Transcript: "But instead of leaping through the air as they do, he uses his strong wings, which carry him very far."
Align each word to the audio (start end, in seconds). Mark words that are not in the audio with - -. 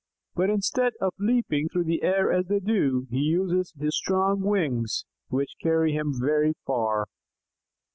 "But 0.33 0.49
instead 0.49 0.93
of 0.99 1.13
leaping 1.19 1.69
through 1.69 1.83
the 1.83 2.01
air 2.01 2.33
as 2.33 2.47
they 2.47 2.59
do, 2.59 3.05
he 3.11 3.19
uses 3.19 3.71
his 3.77 3.95
strong 3.95 4.41
wings, 4.41 5.05
which 5.27 5.51
carry 5.61 5.93
him 5.93 6.11
very 6.19 6.53
far." 6.65 7.05